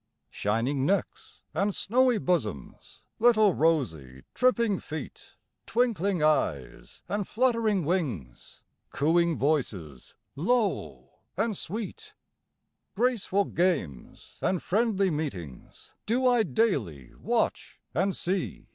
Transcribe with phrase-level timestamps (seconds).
[0.31, 5.35] Shining necks and snowy bosoms, Little rosy, tripping feet,
[5.67, 12.15] Twinkling eyes and fluttering wings, Cooing voices, low and sweet,
[12.95, 18.69] Graceful games and friendly meetings, Do I daily watch and see.